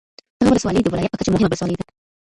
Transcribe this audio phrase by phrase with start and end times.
[0.39, 1.85] دغه ولسوالي د ولایت په کچه مهمه ولسوالي ده